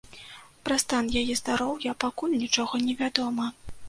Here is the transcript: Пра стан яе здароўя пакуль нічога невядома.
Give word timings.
Пра 0.69 0.77
стан 0.83 1.11
яе 1.19 1.35
здароўя 1.41 1.93
пакуль 2.05 2.33
нічога 2.45 2.81
невядома. 2.87 3.45